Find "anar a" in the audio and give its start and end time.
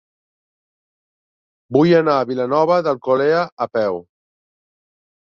1.97-2.23